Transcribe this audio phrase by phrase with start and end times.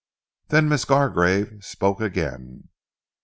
[0.47, 2.69] Then Miss Gargrave spoke again.